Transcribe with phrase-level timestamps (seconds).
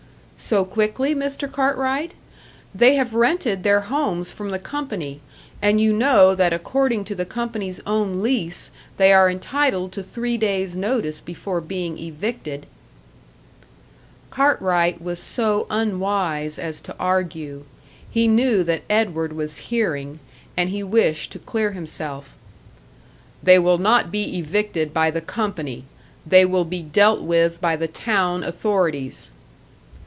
[0.37, 1.49] "So quickly, Mr.
[1.49, 2.13] Cartwright?
[2.73, 5.21] They have rented their homes from the company,
[5.61, 10.37] and you know that according to the company's own lease they are entitled to three
[10.39, 12.65] days' notice before being evicted!"
[14.31, 17.65] Cartwright was so unwise as to argue.
[18.09, 20.19] He knew that Edward was hearing,
[20.57, 22.33] and he wished to clear himself.
[23.43, 25.83] "They will not be evicted by the company.
[26.25, 29.29] They will be dealt with by the town authorities."